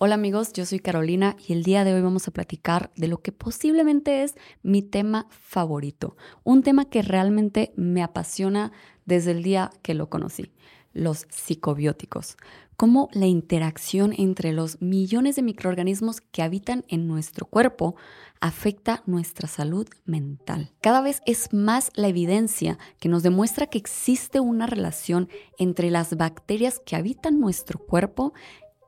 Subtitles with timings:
[0.00, 3.20] Hola amigos, yo soy Carolina y el día de hoy vamos a platicar de lo
[3.20, 8.70] que posiblemente es mi tema favorito, un tema que realmente me apasiona
[9.06, 10.52] desde el día que lo conocí,
[10.92, 12.36] los psicobióticos,
[12.76, 17.96] cómo la interacción entre los millones de microorganismos que habitan en nuestro cuerpo
[18.40, 20.70] afecta nuestra salud mental.
[20.80, 25.28] Cada vez es más la evidencia que nos demuestra que existe una relación
[25.58, 28.32] entre las bacterias que habitan nuestro cuerpo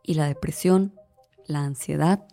[0.05, 0.99] y la depresión,
[1.50, 2.27] la ansiedad,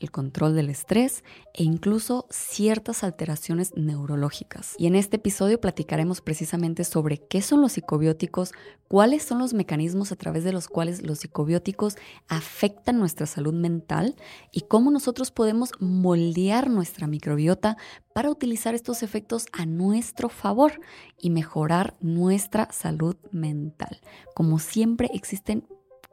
[0.00, 1.22] el control del estrés
[1.54, 4.74] e incluso ciertas alteraciones neurológicas.
[4.78, 8.52] Y en este episodio platicaremos precisamente sobre qué son los psicobióticos,
[8.88, 11.96] cuáles son los mecanismos a través de los cuales los psicobióticos
[12.28, 14.16] afectan nuestra salud mental
[14.50, 17.76] y cómo nosotros podemos moldear nuestra microbiota
[18.14, 20.80] para utilizar estos efectos a nuestro favor
[21.18, 24.00] y mejorar nuestra salud mental.
[24.34, 25.66] Como siempre existen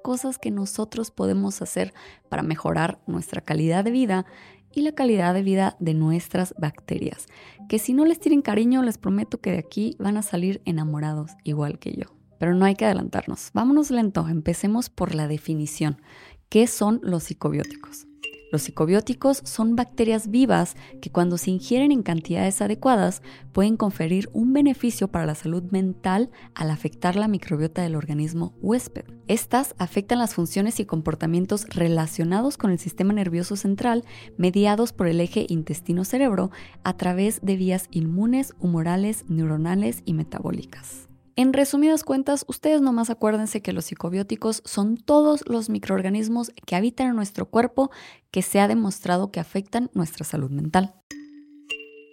[0.07, 1.93] cosas que nosotros podemos hacer
[2.29, 4.25] para mejorar nuestra calidad de vida
[4.73, 7.27] y la calidad de vida de nuestras bacterias,
[7.67, 11.31] que si no les tienen cariño, les prometo que de aquí van a salir enamorados
[11.43, 12.05] igual que yo.
[12.39, 13.49] Pero no hay que adelantarnos.
[13.53, 16.01] Vámonos lento, empecemos por la definición.
[16.47, 18.06] ¿Qué son los psicobióticos?
[18.49, 24.53] Los psicobióticos son bacterias vivas que cuando se ingieren en cantidades adecuadas pueden conferir un
[24.53, 29.03] beneficio para la salud mental al afectar la microbiota del organismo huésped.
[29.27, 34.05] Estas afectan las funciones y comportamientos relacionados con el sistema nervioso central
[34.37, 36.51] mediados por el eje intestino-cerebro
[36.83, 41.06] a través de vías inmunes, humorales, neuronales y metabólicas.
[41.39, 47.09] En resumidas cuentas, ustedes nomás acuérdense que los psicobióticos son todos los microorganismos que habitan
[47.09, 47.91] en nuestro cuerpo
[48.31, 50.95] que se ha demostrado que afectan nuestra salud mental.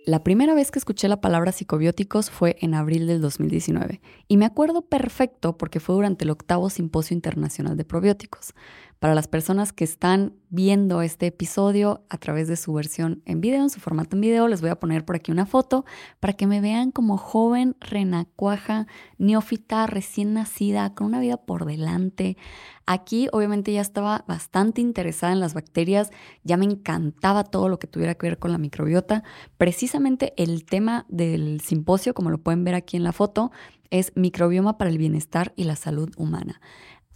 [0.05, 4.45] La primera vez que escuché la palabra psicobióticos fue en abril del 2019 y me
[4.45, 8.52] acuerdo perfecto porque fue durante el octavo Simposio Internacional de Probióticos.
[8.98, 13.62] Para las personas que están viendo este episodio a través de su versión en video,
[13.62, 15.85] en su formato en video, les voy a poner por aquí una foto
[16.20, 18.86] para que me vean como joven, renacuaja,
[19.19, 22.39] neófita, recién nacida, con una vida por delante.
[22.86, 26.11] Aquí obviamente ya estaba bastante interesada en las bacterias,
[26.42, 29.23] ya me encantaba todo lo que tuviera que ver con la microbiota.
[29.58, 33.51] Precisamente el tema del simposio, como lo pueden ver aquí en la foto,
[33.90, 36.61] es microbioma para el bienestar y la salud humana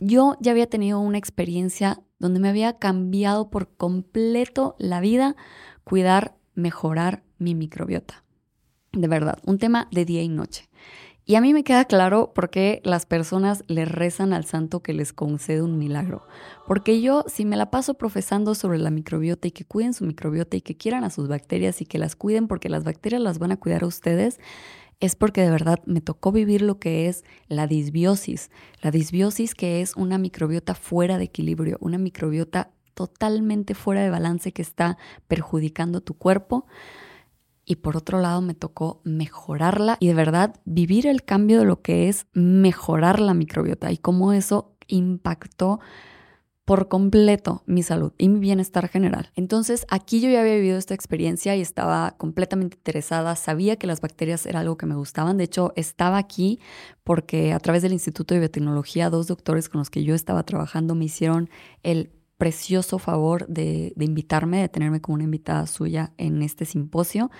[0.00, 5.36] yo ya había tenido una experiencia donde me había cambiado por completo la vida,
[5.84, 8.24] cuidar, mejorar mi microbiota.
[8.92, 10.68] De verdad, un tema de día y noche.
[11.28, 14.94] Y a mí me queda claro por qué las personas le rezan al santo que
[14.94, 16.26] les concede un milagro.
[16.66, 20.56] Porque yo, si me la paso profesando sobre la microbiota y que cuiden su microbiota
[20.56, 23.52] y que quieran a sus bacterias y que las cuiden porque las bacterias las van
[23.52, 24.40] a cuidar a ustedes,
[25.00, 28.50] es porque de verdad me tocó vivir lo que es la disbiosis.
[28.82, 34.52] La disbiosis que es una microbiota fuera de equilibrio, una microbiota totalmente fuera de balance
[34.52, 34.98] que está
[35.28, 36.66] perjudicando tu cuerpo.
[37.64, 41.82] Y por otro lado me tocó mejorarla y de verdad vivir el cambio de lo
[41.82, 45.78] que es mejorar la microbiota y cómo eso impactó
[46.68, 49.30] por completo mi salud y mi bienestar general.
[49.34, 54.02] Entonces aquí yo ya había vivido esta experiencia y estaba completamente interesada, sabía que las
[54.02, 56.60] bacterias era algo que me gustaban, de hecho estaba aquí
[57.04, 60.94] porque a través del Instituto de Biotecnología dos doctores con los que yo estaba trabajando
[60.94, 61.48] me hicieron
[61.82, 67.30] el precioso favor de, invitarme, de tenerme como una invitada suya en este simposio.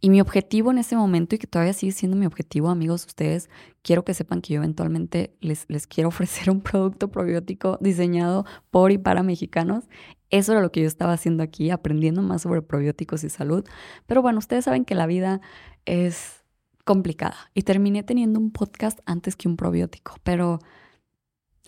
[0.00, 3.48] Y mi objetivo en ese momento, y que todavía sigue siendo mi objetivo, amigos, ustedes,
[3.82, 8.90] quiero que sepan que yo eventualmente les, les quiero ofrecer un producto probiótico diseñado por
[8.90, 9.84] y para mexicanos.
[10.30, 13.64] Eso era lo que yo estaba haciendo aquí, aprendiendo más sobre probióticos y salud.
[14.06, 15.40] Pero bueno, ustedes saben que la vida
[15.86, 16.44] es
[16.84, 20.58] complicada y terminé teniendo un podcast antes que un probiótico, pero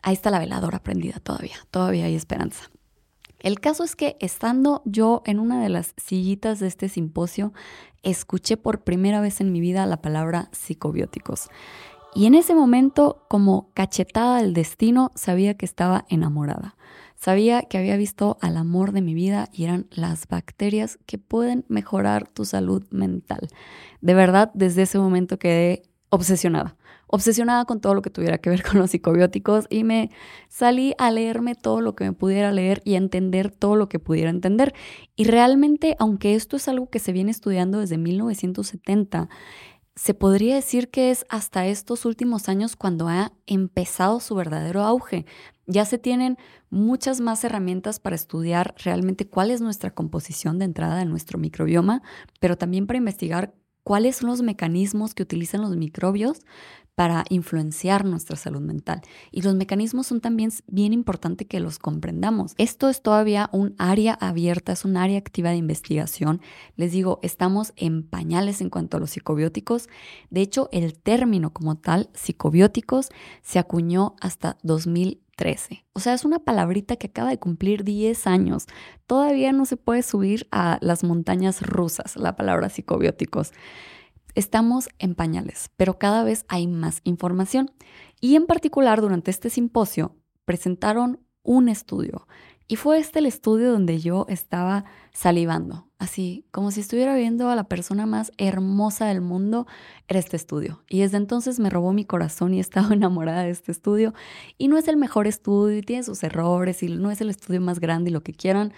[0.02, 2.70] ahí está la veladora prendida todavía, todavía hay esperanza.
[3.42, 7.52] El caso es que estando yo en una de las sillitas de este simposio,
[8.02, 11.48] escuché por primera vez en mi vida la palabra psicobióticos.
[12.14, 16.76] Y en ese momento, como cachetada del destino, sabía que estaba enamorada.
[17.16, 21.64] Sabía que había visto al amor de mi vida y eran las bacterias que pueden
[21.68, 23.48] mejorar tu salud mental.
[24.00, 26.76] De verdad, desde ese momento quedé obsesionada
[27.14, 30.10] obsesionada con todo lo que tuviera que ver con los psicobióticos y me
[30.48, 33.98] salí a leerme todo lo que me pudiera leer y a entender todo lo que
[33.98, 34.74] pudiera entender.
[35.14, 39.28] Y realmente, aunque esto es algo que se viene estudiando desde 1970,
[39.94, 45.26] se podría decir que es hasta estos últimos años cuando ha empezado su verdadero auge.
[45.66, 46.38] Ya se tienen
[46.70, 52.02] muchas más herramientas para estudiar realmente cuál es nuestra composición de entrada de nuestro microbioma,
[52.40, 53.52] pero también para investigar
[53.84, 56.40] cuáles son los mecanismos que utilizan los microbios
[56.94, 59.00] para influenciar nuestra salud mental.
[59.30, 62.52] Y los mecanismos son también bien importante que los comprendamos.
[62.58, 66.42] Esto es todavía un área abierta, es un área activa de investigación.
[66.76, 69.88] Les digo, estamos en pañales en cuanto a los psicobióticos.
[70.30, 73.08] De hecho, el término como tal, psicobióticos,
[73.42, 74.58] se acuñó hasta
[75.36, 75.84] 2013.
[75.92, 78.66] O sea, es una palabrita que acaba de cumplir 10 años.
[79.06, 83.52] Todavía no se puede subir a las montañas rusas la palabra psicobióticos.
[84.34, 87.70] Estamos en pañales, pero cada vez hay más información.
[88.20, 92.26] Y en particular, durante este simposio, presentaron un estudio.
[92.68, 97.54] Y fue este el estudio donde yo estaba salivando, así como si estuviera viendo a
[97.54, 99.68] la persona más hermosa del mundo,
[100.08, 100.82] era este estudio.
[100.88, 104.12] Y desde entonces me robó mi corazón y he estado enamorada de este estudio.
[104.58, 107.60] Y no es el mejor estudio y tiene sus errores y no es el estudio
[107.60, 108.72] más grande y lo que quieran,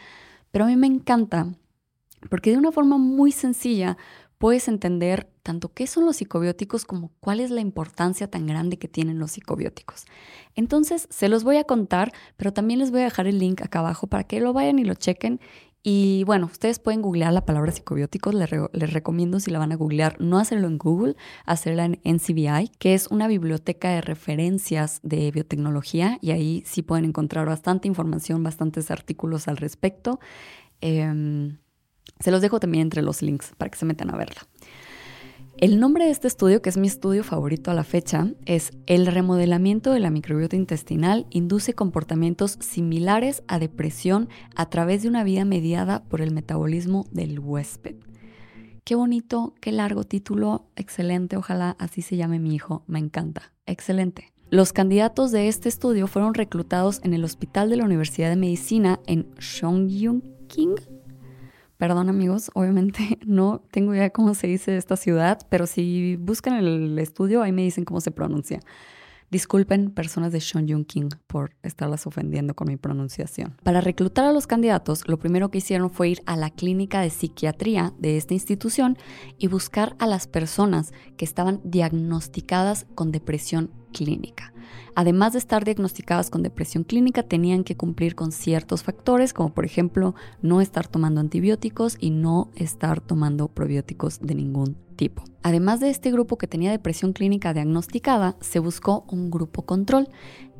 [0.50, 1.48] pero a mí me encanta
[2.28, 3.96] porque de una forma muy sencilla
[4.38, 8.88] puedes entender tanto qué son los psicobióticos como cuál es la importancia tan grande que
[8.88, 10.04] tienen los psicobióticos.
[10.54, 13.78] Entonces, se los voy a contar, pero también les voy a dejar el link acá
[13.78, 15.40] abajo para que lo vayan y lo chequen.
[15.86, 18.34] Y bueno, ustedes pueden googlear la palabra psicobióticos.
[18.34, 18.50] Les,
[18.90, 21.14] recomiendo, si la van a googlear, no hacerlo en Google,
[21.44, 26.16] hacerla en NCBI, que es una biblioteca de referencias de biotecnología.
[26.22, 30.20] Y ahí sí pueden encontrar bastante información, bastantes artículos al respecto.
[30.80, 31.52] Eh,
[32.18, 34.40] se los dejo también entre los links para que se metan a verla.
[35.58, 39.06] El nombre de este estudio, que es mi estudio favorito a la fecha, es El
[39.06, 45.44] remodelamiento de la microbiota intestinal induce comportamientos similares a depresión a través de una vida
[45.44, 47.94] mediada por el metabolismo del huésped.
[48.82, 54.32] Qué bonito, qué largo título, excelente, ojalá así se llame mi hijo, me encanta, excelente.
[54.50, 59.00] Los candidatos de este estudio fueron reclutados en el Hospital de la Universidad de Medicina
[59.06, 59.32] en
[60.48, 60.74] King.
[61.76, 66.98] Perdón amigos, obviamente no tengo idea cómo se dice esta ciudad, pero si buscan el
[66.98, 68.60] estudio ahí me dicen cómo se pronuncia.
[69.30, 73.56] Disculpen personas de Sean King por estarlas ofendiendo con mi pronunciación.
[73.64, 77.10] Para reclutar a los candidatos, lo primero que hicieron fue ir a la clínica de
[77.10, 78.96] psiquiatría de esta institución
[79.36, 84.52] y buscar a las personas que estaban diagnosticadas con depresión clínica.
[84.96, 89.64] Además de estar diagnosticadas con depresión clínica, tenían que cumplir con ciertos factores, como por
[89.64, 95.24] ejemplo no estar tomando antibióticos y no estar tomando probióticos de ningún tipo.
[95.42, 100.08] Además de este grupo que tenía depresión clínica diagnosticada, se buscó un grupo control.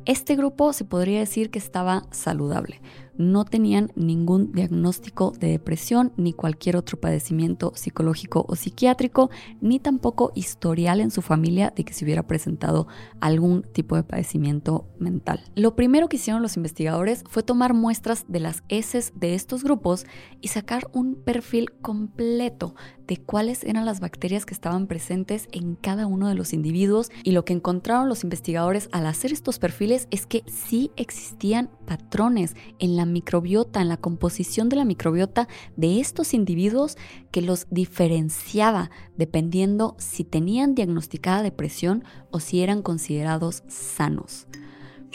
[0.05, 2.81] Este grupo se podría decir que estaba saludable
[3.17, 9.29] no tenían ningún diagnóstico de depresión ni cualquier otro padecimiento psicológico o psiquiátrico,
[9.61, 12.87] ni tampoco historial en su familia de que se hubiera presentado
[13.19, 15.41] algún tipo de padecimiento mental.
[15.55, 20.05] Lo primero que hicieron los investigadores fue tomar muestras de las heces de estos grupos
[20.41, 22.75] y sacar un perfil completo
[23.07, 27.31] de cuáles eran las bacterias que estaban presentes en cada uno de los individuos y
[27.31, 32.95] lo que encontraron los investigadores al hacer estos perfiles es que sí existían patrones en
[32.95, 36.97] la microbiota, en la composición de la microbiota de estos individuos
[37.31, 44.47] que los diferenciaba dependiendo si tenían diagnosticada depresión o si eran considerados sanos.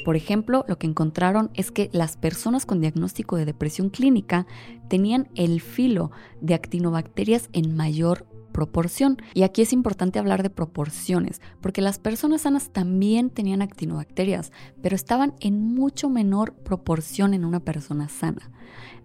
[0.04, 4.46] Por ejemplo, lo que encontraron es que las personas con diagnóstico de depresión clínica
[4.88, 6.10] tenían el filo
[6.40, 9.19] de actinobacterias en mayor proporción.
[9.35, 14.52] Y aquí es importante hablar de proporciones, porque las personas sanas también tenían actinobacterias,
[14.82, 18.50] pero estaban en mucho menor proporción en una persona sana.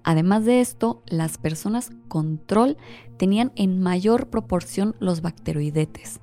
[0.04, 2.78] Además de esto, las personas control
[3.18, 6.20] tenían en mayor proporción los bacteroidetes.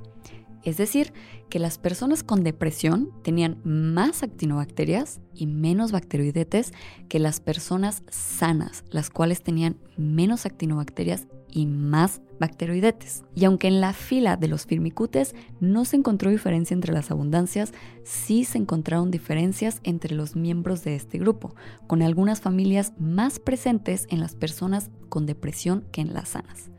[0.62, 1.12] Es decir,
[1.48, 6.72] que las personas con depresión tenían más actinobacterias y menos bacteroidetes
[7.08, 13.22] que las personas sanas, las cuales tenían menos actinobacterias y más bacteroidetes.
[13.36, 17.72] Y aunque en la fila de los firmicutes no se encontró diferencia entre las abundancias,
[18.02, 21.54] sí se encontraron diferencias entre los miembros de este grupo,
[21.86, 26.71] con algunas familias más presentes en las personas con depresión que en las sanas.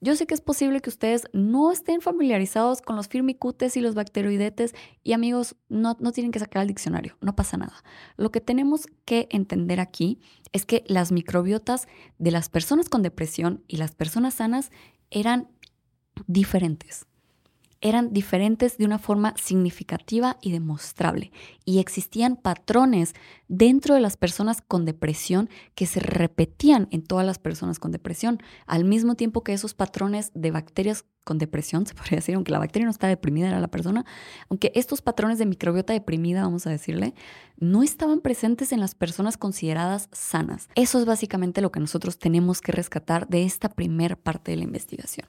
[0.00, 3.94] Yo sé que es posible que ustedes no estén familiarizados con los firmicutes y los
[3.94, 7.82] bacteroidetes y amigos, no, no tienen que sacar el diccionario, no pasa nada.
[8.16, 10.20] Lo que tenemos que entender aquí
[10.52, 11.88] es que las microbiotas
[12.18, 14.70] de las personas con depresión y las personas sanas
[15.10, 15.48] eran
[16.26, 17.06] diferentes
[17.80, 21.32] eran diferentes de una forma significativa y demostrable,
[21.64, 23.14] y existían patrones
[23.48, 28.40] dentro de las personas con depresión que se repetían en todas las personas con depresión,
[28.66, 32.58] al mismo tiempo que esos patrones de bacterias con depresión, se podría decir, aunque la
[32.58, 34.06] bacteria no está deprimida, era la persona,
[34.48, 37.14] aunque estos patrones de microbiota deprimida, vamos a decirle,
[37.58, 40.68] no estaban presentes en las personas consideradas sanas.
[40.74, 44.64] Eso es básicamente lo que nosotros tenemos que rescatar de esta primera parte de la
[44.64, 45.28] investigación.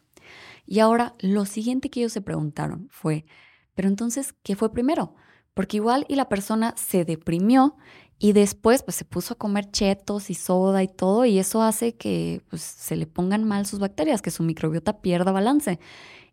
[0.67, 3.25] Y ahora lo siguiente que ellos se preguntaron fue,
[3.73, 5.15] Pero entonces, ¿qué fue primero?
[5.53, 7.77] Porque igual y la persona se deprimió
[8.19, 11.95] y después pues se puso a comer chetos y soda y todo y eso hace
[11.95, 15.79] que pues, se le pongan mal sus bacterias, que su microbiota pierda balance.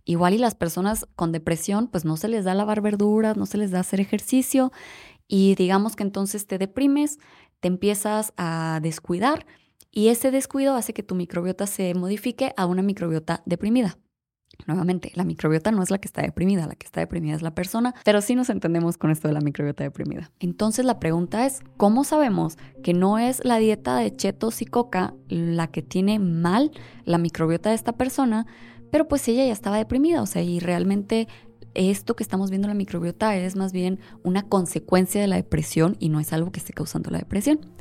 [0.05, 3.59] Igual y las personas con depresión pues no se les da lavar verduras, no se
[3.59, 4.73] les da hacer ejercicio
[5.29, 7.19] y digamos que entonces te deprimes,
[7.61, 9.47] te empiezas a descuidar
[9.91, 13.99] y ese descuido hace que tu microbiota se modifique a una microbiota deprimida.
[14.67, 17.55] Nuevamente, la microbiota no es la que está deprimida, la que está deprimida es la
[17.55, 20.31] persona, pero sí nos entendemos con esto de la microbiota deprimida.
[20.41, 25.15] Entonces la pregunta es, ¿cómo sabemos que no es la dieta de chetos y coca
[25.29, 26.71] la que tiene mal
[27.05, 28.47] la microbiota de esta persona?
[28.91, 31.27] Pero pues ella ya estaba deprimida, o sea, y realmente
[31.75, 35.97] esto que estamos viendo en la microbiota es más bien una consecuencia de la depresión
[35.99, 37.74] y no es algo que esté causando la depresión.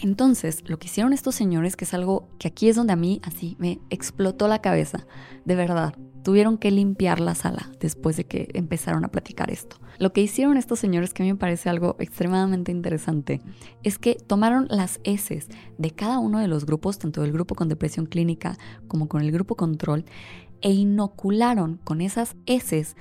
[0.00, 3.20] Entonces, lo que hicieron estos señores, que es algo que aquí es donde a mí
[3.24, 5.06] así me explotó la cabeza,
[5.44, 9.76] de verdad, tuvieron que limpiar la sala después de que empezaron a platicar esto.
[9.98, 13.40] Lo que hicieron estos señores, que a mí me parece algo extremadamente interesante,
[13.82, 17.68] es que tomaron las heces de cada uno de los grupos, tanto del grupo con
[17.68, 20.04] depresión clínica como con el grupo control,
[20.60, 22.96] e inocularon con esas heces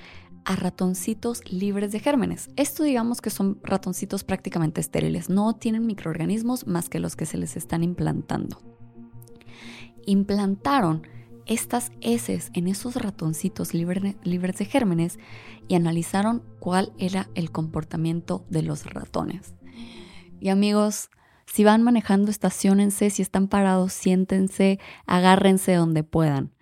[0.47, 2.49] a ratoncitos libres de gérmenes.
[2.55, 7.37] Esto digamos que son ratoncitos prácticamente estériles, no tienen microorganismos más que los que se
[7.37, 8.57] les están implantando.
[10.05, 11.05] Implantaron
[11.45, 15.19] estas heces en esos ratoncitos libres de gérmenes
[15.67, 19.53] y analizaron cuál era el comportamiento de los ratones.
[20.39, 21.09] Y amigos,
[21.45, 26.53] si van manejando, estacionense, si están parados, siéntense, agárrense donde puedan,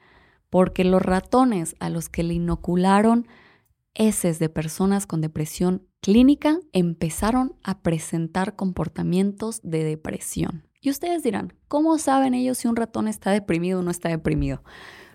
[0.50, 3.28] porque los ratones a los que le inocularon
[3.96, 10.68] heces de personas con depresión clínica empezaron a presentar comportamientos de depresión.
[10.82, 14.62] Y ustedes dirán, ¿cómo saben ellos si un ratón está deprimido o no está deprimido?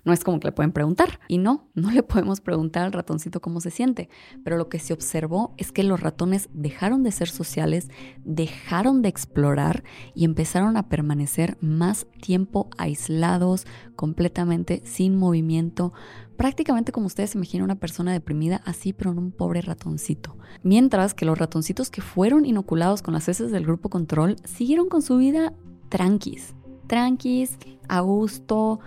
[0.03, 1.19] No es como que le pueden preguntar.
[1.27, 4.09] Y no, no le podemos preguntar al ratoncito cómo se siente.
[4.43, 7.89] Pero lo que se observó es que los ratones dejaron de ser sociales,
[8.23, 9.83] dejaron de explorar
[10.13, 15.93] y empezaron a permanecer más tiempo aislados, completamente sin movimiento,
[16.41, 20.39] prácticamente como ustedes se imaginan una persona deprimida, así pero en un pobre ratoncito.
[20.63, 25.03] Mientras que los ratoncitos que fueron inoculados con las heces del grupo control siguieron con
[25.03, 25.53] su vida
[25.89, 26.55] tranquis,
[26.87, 28.79] tranquis, a gusto,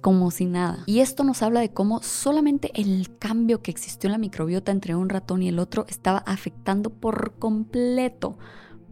[0.00, 0.82] como si nada.
[0.86, 4.94] Y esto nos habla de cómo solamente el cambio que existió en la microbiota entre
[4.94, 8.38] un ratón y el otro estaba afectando por completo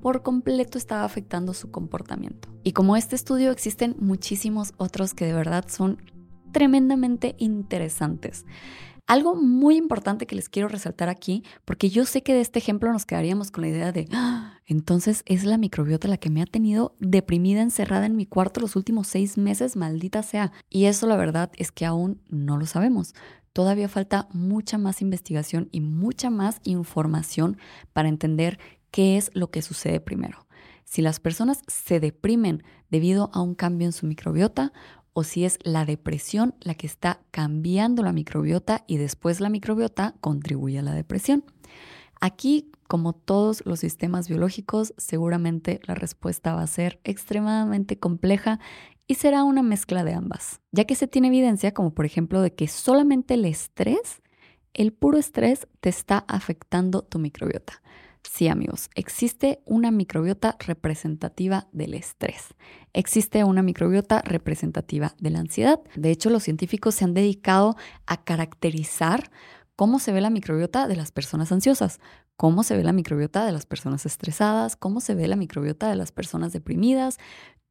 [0.02, 2.49] por completo estaba afectando su comportamiento.
[2.62, 5.99] Y como este estudio existen muchísimos otros que de verdad son
[6.52, 8.45] tremendamente interesantes.
[9.09, 12.93] Algo muy importante que les quiero resaltar aquí, porque yo sé que de este ejemplo
[12.93, 14.61] nos quedaríamos con la idea de, ¡Ah!
[14.67, 18.76] entonces es la microbiota la que me ha tenido deprimida, encerrada en mi cuarto los
[18.76, 20.52] últimos seis meses, maldita sea.
[20.69, 23.14] Y eso la verdad es que aún no lo sabemos.
[23.55, 27.57] Todavía falta mucha más investigación y mucha más información
[27.95, 28.59] para entender
[28.90, 30.47] qué es lo que sucede primero.
[30.85, 34.73] Si las personas se deprimen debido a un cambio en su microbiota
[35.18, 40.14] o si es la depresión la que está cambiando la microbiota y después la microbiota
[40.20, 41.42] contribuye a la depresión.
[42.20, 48.60] Aquí, como todos los sistemas biológicos, seguramente la respuesta va a ser extremadamente compleja
[49.08, 52.54] y será una mezcla de ambas, ya que se tiene evidencia como por ejemplo de
[52.54, 54.22] que solamente el estrés,
[54.72, 57.82] el puro estrés, te está afectando tu microbiota.
[58.22, 62.54] Sí, amigos, existe una microbiota representativa del estrés.
[62.92, 65.80] Existe una microbiota representativa de la ansiedad.
[65.96, 69.30] De hecho, los científicos se han dedicado a caracterizar
[69.76, 72.00] cómo se ve la microbiota de las personas ansiosas,
[72.37, 75.96] cómo se ve la microbiota de las personas estresadas, cómo se ve la microbiota de
[75.96, 77.18] las personas deprimidas,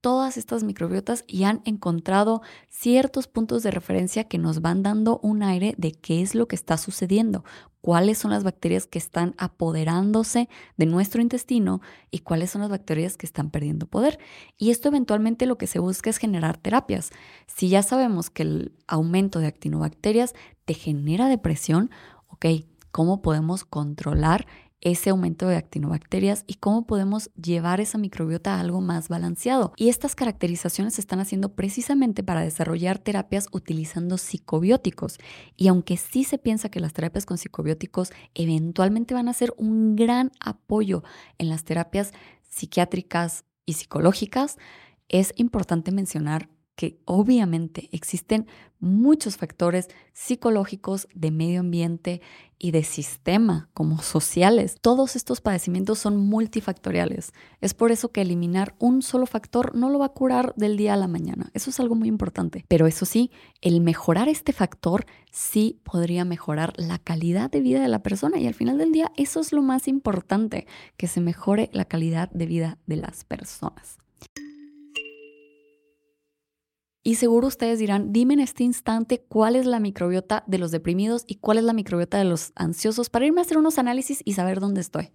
[0.07, 5.43] todas estas microbiotas y han encontrado ciertos puntos de referencia que nos van dando un
[5.43, 7.43] aire de qué es lo que está sucediendo,
[7.81, 10.47] cuáles son las bacterias que están apoderándose
[10.77, 14.17] de nuestro intestino y cuáles son las bacterias que están perdiendo poder.
[14.57, 17.09] Y esto eventualmente lo que se busca es generar terapias.
[17.45, 21.91] Si ya sabemos que el aumento de actinobacterias te genera depresión,
[22.29, 22.45] ok,
[22.93, 24.47] ¿cómo podemos controlar
[24.81, 29.73] ese aumento de actinobacterias y cómo podemos llevar esa microbiota a algo más balanceado.
[29.75, 35.17] Y estas caracterizaciones se están haciendo precisamente para desarrollar terapias utilizando psicobióticos.
[35.55, 39.95] Y aunque sí se piensa que las terapias con psicobióticos eventualmente van a ser un
[39.95, 41.03] gran apoyo
[41.37, 42.13] en las terapias
[42.49, 44.57] psiquiátricas y psicológicas,
[45.09, 48.45] es importante mencionar que obviamente existen
[48.79, 52.21] muchos factores psicológicos, de medio ambiente
[52.59, 54.77] y de sistema, como sociales.
[54.79, 57.33] Todos estos padecimientos son multifactoriales.
[57.61, 60.93] Es por eso que eliminar un solo factor no lo va a curar del día
[60.93, 61.49] a la mañana.
[61.55, 62.63] Eso es algo muy importante.
[62.67, 63.31] Pero eso sí,
[63.61, 68.45] el mejorar este factor sí podría mejorar la calidad de vida de la persona y
[68.45, 72.45] al final del día eso es lo más importante, que se mejore la calidad de
[72.45, 73.97] vida de las personas.
[77.07, 81.23] Y seguro ustedes dirán, dime en este instante cuál es la microbiota de los deprimidos
[81.25, 84.33] y cuál es la microbiota de los ansiosos para irme a hacer unos análisis y
[84.33, 85.13] saber dónde estoy.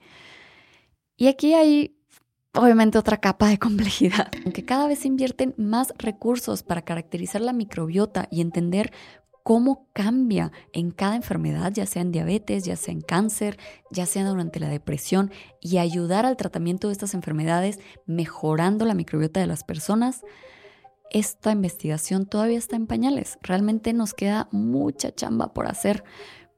[1.18, 1.99] Y aquí hay
[2.54, 4.30] obviamente otra capa de complejidad.
[4.42, 8.90] Aunque cada vez se invierten más recursos para caracterizar la microbiota y entender
[9.42, 13.58] cómo cambia en cada enfermedad, ya sea en diabetes, ya sea en cáncer,
[13.90, 15.30] ya sea durante la depresión,
[15.61, 20.22] y ayudar al tratamiento de estas enfermedades mejorando la microbiota de las personas,
[21.12, 23.38] esta investigación todavía está en pañales.
[23.42, 26.04] Realmente nos queda mucha chamba por hacer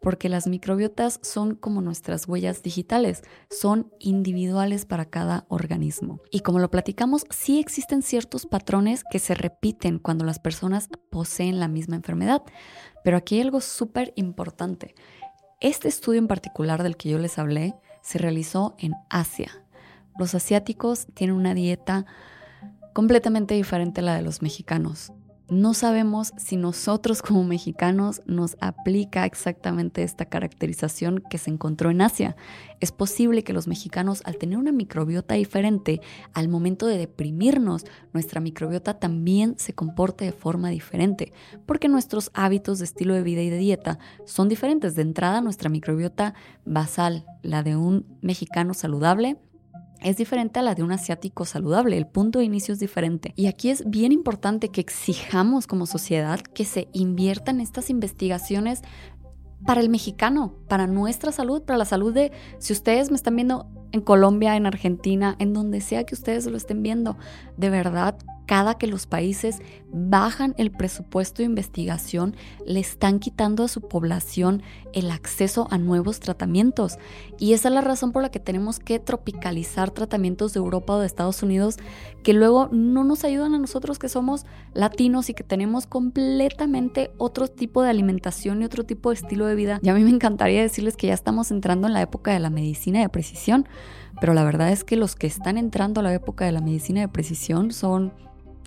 [0.00, 6.20] porque las microbiotas son como nuestras huellas digitales, son individuales para cada organismo.
[6.30, 11.58] Y como lo platicamos, sí existen ciertos patrones que se repiten cuando las personas poseen
[11.58, 12.42] la misma enfermedad,
[13.02, 14.94] pero aquí hay algo súper importante.
[15.60, 19.64] Este estudio en particular del que yo les hablé se realizó en Asia.
[20.18, 22.04] Los asiáticos tienen una dieta
[22.94, 25.12] completamente diferente a la de los mexicanos.
[25.50, 32.00] No sabemos si nosotros como mexicanos nos aplica exactamente esta caracterización que se encontró en
[32.00, 32.34] Asia.
[32.80, 36.00] Es posible que los mexicanos, al tener una microbiota diferente,
[36.32, 37.84] al momento de deprimirnos,
[38.14, 41.34] nuestra microbiota también se comporte de forma diferente,
[41.66, 44.94] porque nuestros hábitos de estilo de vida y de dieta son diferentes.
[44.94, 46.32] De entrada, nuestra microbiota
[46.64, 49.36] basal, la de un mexicano saludable,
[50.04, 51.96] es diferente a la de un asiático saludable.
[51.96, 53.32] El punto de inicio es diferente.
[53.36, 58.82] Y aquí es bien importante que exijamos como sociedad que se inviertan estas investigaciones
[59.66, 63.66] para el mexicano, para nuestra salud, para la salud de, si ustedes me están viendo
[63.92, 67.16] en Colombia, en Argentina, en donde sea que ustedes lo estén viendo,
[67.56, 69.60] de verdad cada que los países
[69.92, 72.36] bajan el presupuesto de investigación,
[72.66, 76.98] le están quitando a su población el acceso a nuevos tratamientos.
[77.38, 81.00] Y esa es la razón por la que tenemos que tropicalizar tratamientos de Europa o
[81.00, 81.76] de Estados Unidos
[82.24, 87.48] que luego no nos ayudan a nosotros que somos latinos y que tenemos completamente otro
[87.48, 89.78] tipo de alimentación y otro tipo de estilo de vida.
[89.82, 92.50] Y a mí me encantaría decirles que ya estamos entrando en la época de la
[92.50, 93.68] medicina de precisión,
[94.20, 97.00] pero la verdad es que los que están entrando a la época de la medicina
[97.00, 98.12] de precisión son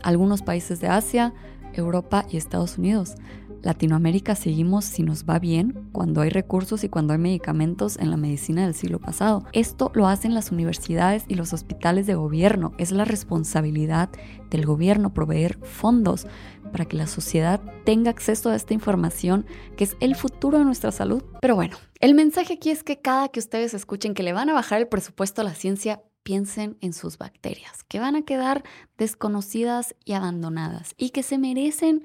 [0.04, 1.34] algunos países de Asia,
[1.74, 3.16] Europa y Estados Unidos.
[3.64, 8.18] Latinoamérica seguimos si nos va bien cuando hay recursos y cuando hay medicamentos en la
[8.18, 9.44] medicina del siglo pasado.
[9.52, 12.74] Esto lo hacen las universidades y los hospitales de gobierno.
[12.78, 14.10] Es la responsabilidad
[14.50, 16.28] del gobierno proveer fondos
[16.72, 20.92] para que la sociedad tenga acceso a esta información que es el futuro de nuestra
[20.92, 21.24] salud.
[21.42, 24.54] Pero bueno, el mensaje aquí es que cada que ustedes escuchen que le van a
[24.54, 28.66] bajar el presupuesto a la ciencia, piensen en sus bacterias, que van a quedar
[28.98, 32.04] desconocidas y abandonadas y que se merecen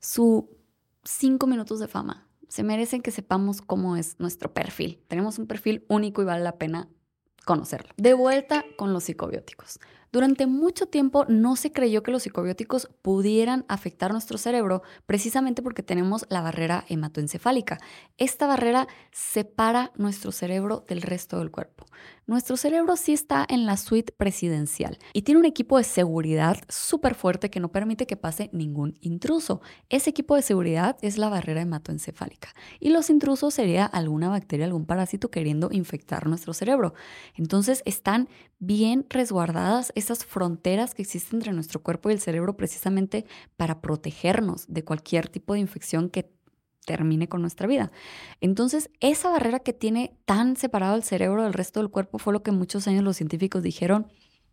[0.00, 0.50] su
[1.04, 2.26] cinco minutos de fama.
[2.48, 5.00] Se merecen que sepamos cómo es nuestro perfil.
[5.06, 6.88] Tenemos un perfil único y vale la pena
[7.44, 7.94] conocerlo.
[7.96, 9.78] De vuelta con los psicobióticos.
[10.12, 15.84] Durante mucho tiempo no se creyó que los psicobióticos pudieran afectar nuestro cerebro precisamente porque
[15.84, 17.78] tenemos la barrera hematoencefálica.
[18.18, 21.86] Esta barrera separa nuestro cerebro del resto del cuerpo.
[22.26, 27.14] Nuestro cerebro sí está en la suite presidencial y tiene un equipo de seguridad súper
[27.14, 29.60] fuerte que no permite que pase ningún intruso.
[29.88, 34.86] Ese equipo de seguridad es la barrera hematoencefálica y los intrusos sería alguna bacteria, algún
[34.86, 36.94] parásito queriendo infectar nuestro cerebro.
[37.34, 38.28] Entonces están
[38.60, 43.24] bien resguardadas esas fronteras que existen entre nuestro cuerpo y el cerebro precisamente
[43.56, 46.32] para protegernos de cualquier tipo de infección que
[46.84, 47.92] termine con nuestra vida.
[48.40, 52.42] Entonces, esa barrera que tiene tan separado el cerebro del resto del cuerpo fue lo
[52.42, 54.08] que muchos años los científicos dijeron,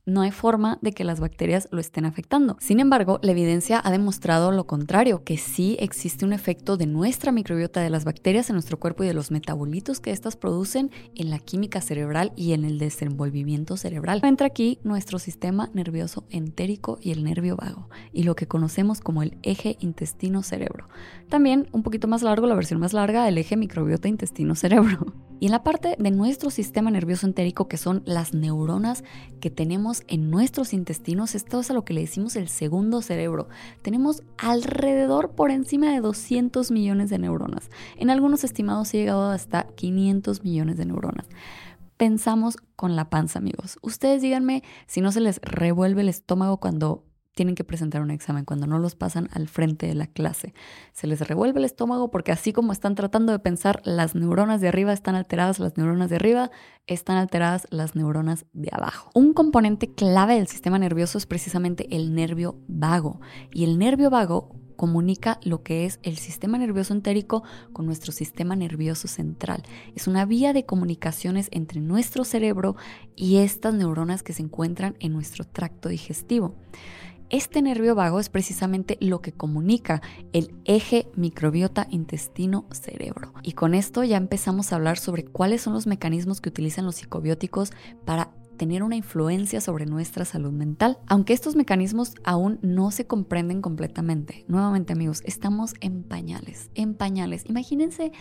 [0.07, 2.57] no hay forma de que las bacterias lo estén afectando.
[2.59, 7.31] Sin embargo, la evidencia ha demostrado lo contrario, que sí existe un efecto de nuestra
[7.31, 11.29] microbiota de las bacterias en nuestro cuerpo y de los metabolitos que éstas producen en
[11.29, 14.21] la química cerebral y en el desenvolvimiento cerebral.
[14.23, 19.23] Entra aquí nuestro sistema nervioso entérico y el nervio vago, y lo que conocemos como
[19.23, 20.87] el eje intestino-cerebro.
[21.27, 25.13] También, un poquito más largo, la versión más larga, el eje microbiota intestino-cerebro.
[25.39, 29.03] Y en la parte de nuestro sistema nervioso entérico, que son las neuronas
[29.39, 33.47] que tenemos en nuestros intestinos, esto es a lo que le decimos el segundo cerebro.
[33.81, 37.69] Tenemos alrededor por encima de 200 millones de neuronas.
[37.97, 41.27] En algunos estimados he llegado hasta 500 millones de neuronas
[41.97, 43.79] pensamos con la panza, amigos.
[43.81, 47.03] Ustedes díganme si no se les revuelve el estómago cuando
[47.37, 50.55] tienen que presentar un examen, cuando no los pasan al frente de la clase.
[50.91, 54.67] Se les revuelve el estómago porque así como están tratando de pensar, las neuronas de
[54.67, 56.51] arriba están alteradas, las neuronas de arriba
[56.87, 59.11] están alteradas, las neuronas de abajo.
[59.13, 63.21] Un componente clave del sistema nervioso es precisamente el nervio vago.
[63.53, 68.55] Y el nervio vago comunica lo que es el sistema nervioso entérico con nuestro sistema
[68.55, 69.63] nervioso central.
[69.95, 72.77] Es una vía de comunicaciones entre nuestro cerebro
[73.15, 76.55] y estas neuronas que se encuentran en nuestro tracto digestivo.
[77.29, 83.33] Este nervio vago es precisamente lo que comunica el eje microbiota intestino-cerebro.
[83.43, 86.95] Y con esto ya empezamos a hablar sobre cuáles son los mecanismos que utilizan los
[86.95, 87.73] psicobióticos
[88.05, 93.61] para tener una influencia sobre nuestra salud mental, aunque estos mecanismos aún no se comprenden
[93.61, 94.45] completamente.
[94.47, 97.43] Nuevamente amigos, estamos en pañales, en pañales.
[97.45, 98.11] Imagínense,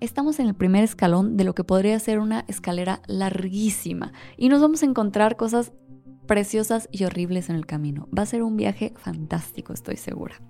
[0.00, 4.60] estamos en el primer escalón de lo que podría ser una escalera larguísima y nos
[4.60, 5.72] vamos a encontrar cosas
[6.26, 8.08] preciosas y horribles en el camino.
[8.16, 10.40] Va a ser un viaje fantástico, estoy segura.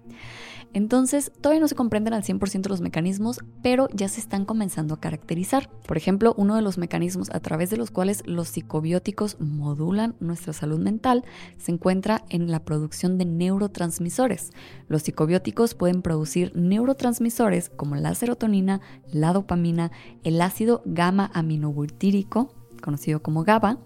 [0.74, 5.00] Entonces, todavía no se comprenden al 100% los mecanismos, pero ya se están comenzando a
[5.00, 5.70] caracterizar.
[5.86, 10.52] Por ejemplo, uno de los mecanismos a través de los cuales los psicobióticos modulan nuestra
[10.52, 11.24] salud mental
[11.58, 14.50] se encuentra en la producción de neurotransmisores.
[14.88, 18.80] Los psicobióticos pueden producir neurotransmisores como la serotonina,
[19.12, 19.92] la dopamina,
[20.24, 23.78] el ácido gamma aminobutírico, conocido como GABA,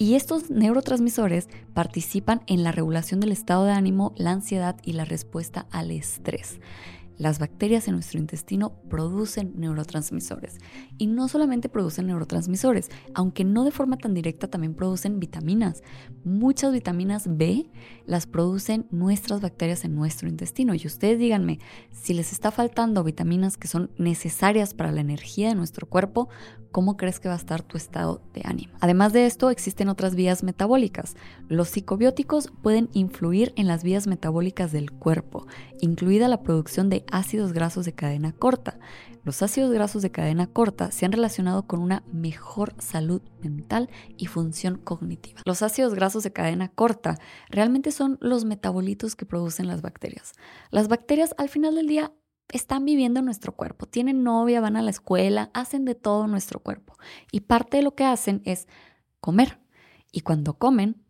[0.00, 5.04] y estos neurotransmisores participan en la regulación del estado de ánimo, la ansiedad y la
[5.04, 6.58] respuesta al estrés.
[7.20, 10.56] Las bacterias en nuestro intestino producen neurotransmisores
[10.96, 15.82] y no solamente producen neurotransmisores, aunque no de forma tan directa también producen vitaminas.
[16.24, 17.68] Muchas vitaminas B
[18.06, 21.58] las producen nuestras bacterias en nuestro intestino y ustedes díganme,
[21.90, 26.30] si les está faltando vitaminas que son necesarias para la energía de nuestro cuerpo,
[26.72, 28.72] ¿cómo crees que va a estar tu estado de ánimo?
[28.80, 31.16] Además de esto, existen otras vías metabólicas.
[31.48, 35.46] Los psicobióticos pueden influir en las vías metabólicas del cuerpo,
[35.80, 38.78] incluida la producción de ácidos grasos de cadena corta.
[39.22, 44.26] Los ácidos grasos de cadena corta se han relacionado con una mejor salud mental y
[44.26, 45.40] función cognitiva.
[45.44, 47.18] Los ácidos grasos de cadena corta
[47.48, 50.32] realmente son los metabolitos que producen las bacterias.
[50.70, 52.12] Las bacterias al final del día
[52.48, 56.60] están viviendo en nuestro cuerpo, tienen novia, van a la escuela, hacen de todo nuestro
[56.60, 56.96] cuerpo.
[57.30, 58.66] Y parte de lo que hacen es
[59.20, 59.60] comer.
[60.12, 61.04] Y cuando comen,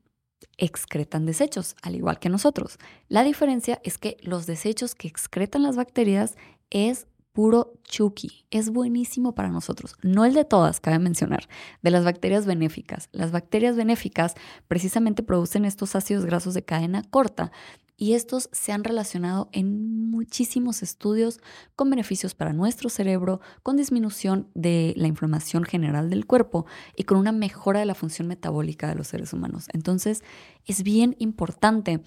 [0.59, 2.79] excretan desechos, al igual que nosotros.
[3.09, 6.37] La diferencia es que los desechos que excretan las bacterias
[6.70, 8.44] es puro chuki.
[8.50, 9.96] Es buenísimo para nosotros.
[10.03, 11.48] No el de todas, cabe mencionar,
[11.83, 13.09] de las bacterias benéficas.
[13.12, 14.35] Las bacterias benéficas
[14.68, 17.53] precisamente producen estos ácidos grasos de cadena corta
[18.01, 21.39] y estos se han relacionado en muchísimos estudios
[21.77, 26.65] con beneficios para nuestro cerebro, con disminución de la inflamación general del cuerpo
[26.97, 29.67] y con una mejora de la función metabólica de los seres humanos.
[29.75, 30.25] Entonces,
[30.65, 32.01] es bien importante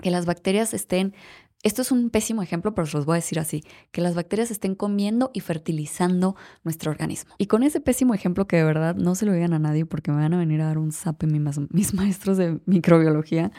[0.00, 1.14] que las bacterias estén
[1.64, 4.52] esto es un pésimo ejemplo, pero os los voy a decir así, que las bacterias
[4.52, 7.34] estén comiendo y fertilizando nuestro organismo.
[7.36, 10.12] Y con ese pésimo ejemplo que de verdad no se lo digan a nadie porque
[10.12, 11.24] me van a venir a dar un zap
[11.70, 13.50] mis maestros de microbiología,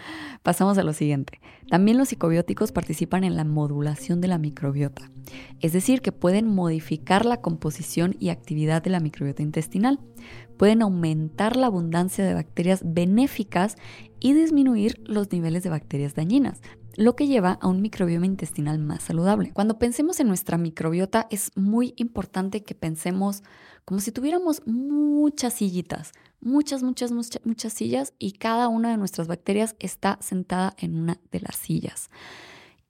[0.43, 1.41] pasamos a lo siguiente.
[1.69, 5.11] También los psicobióticos participan en la modulación de la microbiota,
[5.59, 9.99] es decir, que pueden modificar la composición y actividad de la microbiota intestinal,
[10.57, 13.75] pueden aumentar la abundancia de bacterias benéficas
[14.19, 16.61] y disminuir los niveles de bacterias dañinas
[16.99, 19.53] lo que lleva a un microbioma intestinal más saludable.
[19.53, 23.41] Cuando pensemos en nuestra microbiota es muy importante que pensemos
[23.85, 29.29] como si tuviéramos muchas sillitas, muchas, muchas, muchas, muchas sillas y cada una de nuestras
[29.29, 32.09] bacterias está sentada en una de las sillas.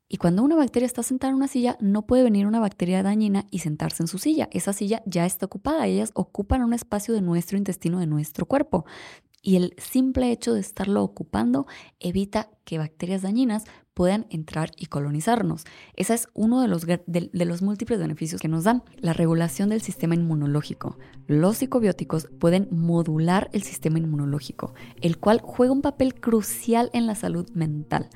[0.08, 3.46] Y cuando una bacteria está sentada en una silla, no puede venir una bacteria dañina
[3.52, 4.50] y sentarse en su silla.
[4.52, 5.86] Esa silla ya está ocupada.
[5.86, 8.86] Ellas ocupan un espacio de nuestro intestino, de nuestro cuerpo.
[9.42, 11.68] Y el simple hecho de estarlo ocupando
[12.00, 13.66] evita que bacterias dañinas
[14.00, 15.66] puedan entrar y colonizarnos.
[15.94, 18.82] Ese es uno de los, de, los múltiples beneficios que nos dan.
[18.96, 20.98] La regulación del sistema inmunológico.
[21.28, 27.16] Los psicobióticos pueden modular el sistema inmunológico, el cual juega un papel crucial en la
[27.16, 28.10] salud mental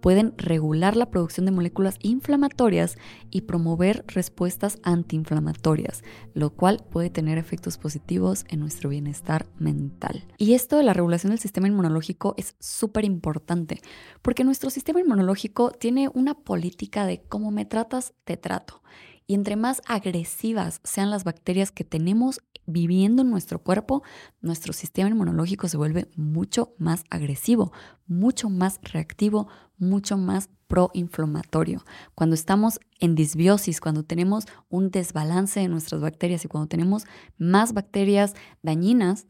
[0.00, 2.96] pueden regular la producción de moléculas inflamatorias
[3.30, 6.02] y promover respuestas antiinflamatorias,
[6.34, 10.24] lo cual puede tener efectos positivos en nuestro bienestar mental.
[10.38, 13.80] Y esto de la regulación del sistema inmunológico es súper importante,
[14.22, 18.82] porque nuestro sistema inmunológico tiene una política de cómo me tratas, te trato.
[19.30, 24.02] Y entre más agresivas sean las bacterias que tenemos viviendo en nuestro cuerpo,
[24.40, 27.72] nuestro sistema inmunológico se vuelve mucho más agresivo,
[28.08, 29.46] mucho más reactivo,
[29.78, 31.84] mucho más proinflamatorio.
[32.16, 37.04] Cuando estamos en disbiosis, cuando tenemos un desbalance de nuestras bacterias y cuando tenemos
[37.38, 39.28] más bacterias dañinas,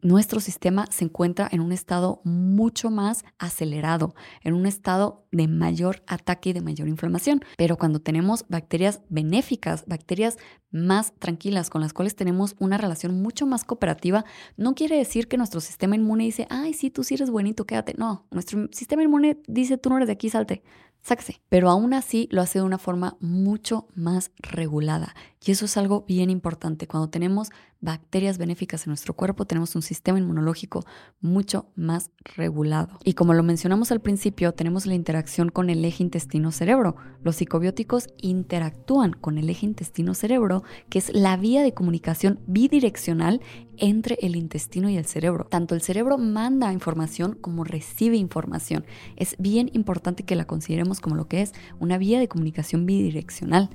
[0.00, 6.02] nuestro sistema se encuentra en un estado mucho más acelerado, en un estado de mayor
[6.06, 7.42] ataque y de mayor inflamación.
[7.56, 10.38] Pero cuando tenemos bacterias benéficas, bacterias
[10.70, 14.24] más tranquilas, con las cuales tenemos una relación mucho más cooperativa,
[14.56, 17.94] no quiere decir que nuestro sistema inmune dice, ay, sí, tú sí eres buenito, quédate.
[17.96, 20.62] No, nuestro sistema inmune dice, tú no eres de aquí, salte
[21.02, 21.40] sáquese.
[21.48, 25.14] Pero aún así lo hace de una forma mucho más regulada.
[25.44, 26.86] Y eso es algo bien importante.
[26.86, 30.84] Cuando tenemos bacterias benéficas en nuestro cuerpo, tenemos un sistema inmunológico
[31.20, 32.98] mucho más regulado.
[33.04, 36.96] Y como lo mencionamos al principio, tenemos la interacción con el eje intestino-cerebro.
[37.22, 43.40] Los psicobióticos interactúan con el eje intestino-cerebro, que es la vía de comunicación bidireccional
[43.76, 45.46] entre el intestino y el cerebro.
[45.48, 48.84] Tanto el cerebro manda información como recibe información.
[49.16, 53.70] Es bien importante que la consideremos como lo que es una vía de comunicación bidireccional.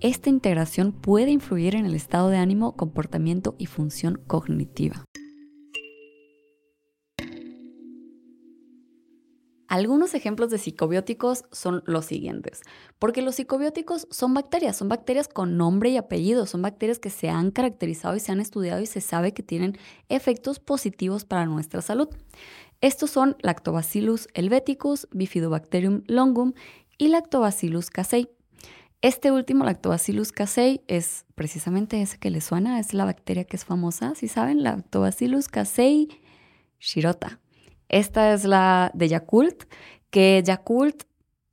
[0.00, 5.04] Esta integración puede influir en el estado de ánimo, comportamiento y función cognitiva.
[9.68, 12.62] Algunos ejemplos de psicobióticos son los siguientes,
[12.98, 17.28] porque los psicobióticos son bacterias, son bacterias con nombre y apellido, son bacterias que se
[17.28, 19.76] han caracterizado y se han estudiado y se sabe que tienen
[20.08, 22.08] efectos positivos para nuestra salud.
[22.80, 26.54] Estos son Lactobacillus helveticus, Bifidobacterium longum
[26.96, 28.39] y Lactobacillus casei.
[29.02, 33.64] Este último, Lactobacillus casei, es precisamente ese que le suena, es la bacteria que es
[33.64, 36.20] famosa, si saben, Lactobacillus casei
[36.78, 37.40] shirota.
[37.88, 39.64] Esta es la de Yakult,
[40.10, 41.04] que Yakult,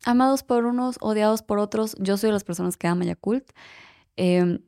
[0.04, 3.50] amados por unos, odiados por otros, yo soy de las personas que ama Yakult.
[4.18, 4.60] Eh,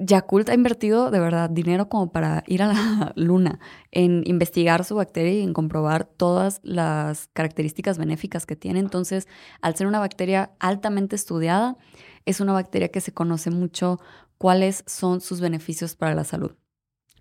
[0.00, 3.60] Yakult ha invertido de verdad dinero como para ir a la luna,
[3.90, 8.80] en investigar su bacteria y en comprobar todas las características benéficas que tiene.
[8.80, 9.28] Entonces,
[9.60, 11.76] al ser una bacteria altamente estudiada,
[12.24, 14.00] es una bacteria que se conoce mucho
[14.38, 16.52] cuáles son sus beneficios para la salud.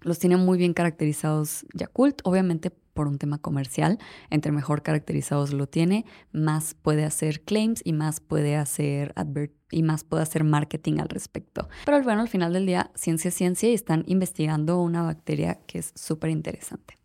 [0.01, 3.99] Los tiene muy bien caracterizados Yakult, obviamente por un tema comercial.
[4.29, 9.83] Entre mejor caracterizados lo tiene, más puede hacer claims y más puede hacer advert y
[9.83, 11.69] más puede hacer marketing al respecto.
[11.85, 15.79] Pero bueno, al final del día, ciencia es ciencia y están investigando una bacteria que
[15.79, 16.97] es súper interesante.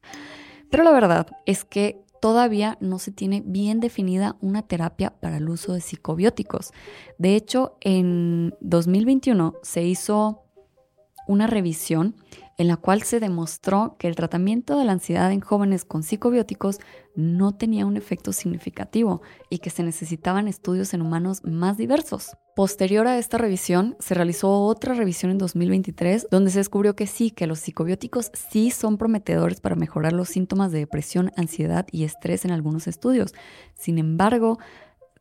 [0.71, 5.49] Pero la verdad es que todavía no se tiene bien definida una terapia para el
[5.49, 6.73] uso de psicobióticos.
[7.19, 10.43] De hecho, en 2021 se hizo
[11.27, 12.17] una revisión
[12.57, 16.79] en la cual se demostró que el tratamiento de la ansiedad en jóvenes con psicobióticos
[17.17, 22.37] no tenía un efecto significativo y que se necesitaban estudios en humanos más diversos.
[22.57, 27.31] Posterior a esta revisión, se realizó otra revisión en 2023 donde se descubrió que sí,
[27.31, 32.45] que los psicobióticos sí son prometedores para mejorar los síntomas de depresión, ansiedad y estrés
[32.45, 33.35] en algunos estudios.
[33.75, 34.59] Sin embargo,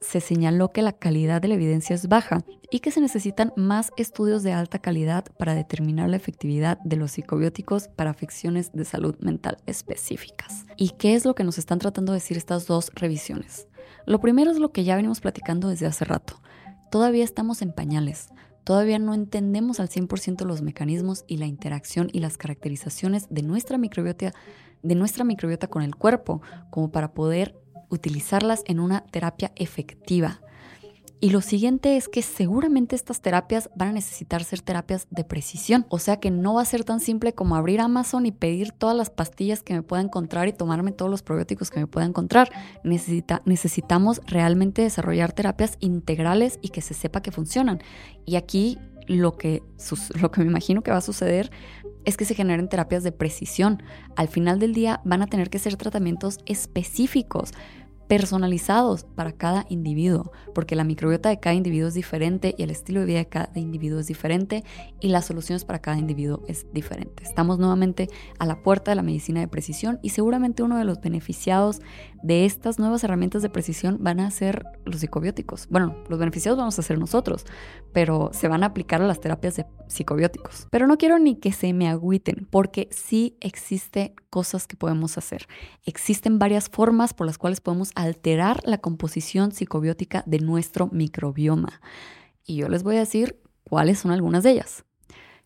[0.04, 3.92] se señaló que la calidad de la evidencia es baja y que se necesitan más
[3.98, 9.16] estudios de alta calidad para determinar la efectividad de los psicobióticos para afecciones de salud
[9.20, 10.66] mental específicas.
[10.78, 13.68] ¿Y qué es lo que nos están tratando de decir estas dos revisiones?
[14.06, 16.42] Lo primero es lo que ya venimos platicando desde hace rato.
[16.92, 18.30] Todavía estamos en pañales.
[18.64, 23.78] Todavía no entendemos al 100% los mecanismos y la interacción y las caracterizaciones de nuestra
[23.78, 24.34] microbiota,
[24.82, 27.63] de nuestra microbiota con el cuerpo, como para poder
[27.94, 30.42] utilizarlas en una terapia efectiva.
[31.24, 35.86] Y lo siguiente es que seguramente estas terapias van a necesitar ser terapias de precisión.
[35.88, 38.94] O sea que no va a ser tan simple como abrir Amazon y pedir todas
[38.94, 42.52] las pastillas que me pueda encontrar y tomarme todos los probióticos que me pueda encontrar.
[42.84, 47.80] Necesita, necesitamos realmente desarrollar terapias integrales y que se sepa que funcionan.
[48.26, 48.78] Y aquí
[49.08, 49.64] lo que,
[50.22, 51.52] lo que me imagino que va a suceder
[52.04, 53.82] es que se generen terapias de precisión.
[54.18, 57.52] Al final del día van a tener que ser tratamientos específicos
[58.08, 63.00] personalizados para cada individuo, porque la microbiota de cada individuo es diferente y el estilo
[63.00, 64.64] de vida de cada individuo es diferente
[65.00, 67.24] y las soluciones para cada individuo es diferente.
[67.24, 71.02] Estamos nuevamente a la puerta de la medicina de precisión y seguramente uno de los
[71.02, 71.82] beneficiados
[72.24, 75.68] de estas nuevas herramientas de precisión van a ser los psicobióticos.
[75.70, 77.46] Bueno, los beneficiados vamos a ser nosotros,
[77.92, 80.68] pero se van a aplicar a las terapias de psicobióticos.
[80.72, 85.48] Pero no quiero ni que se me agüiten, porque sí existe cosas que podemos hacer.
[85.86, 91.82] Existen varias formas por las cuales podemos alterar la composición psicobiótica de nuestro microbioma.
[92.46, 94.86] Y yo les voy a decir cuáles son algunas de ellas.